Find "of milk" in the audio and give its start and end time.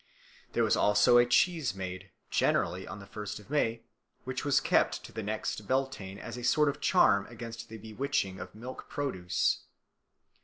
8.39-8.89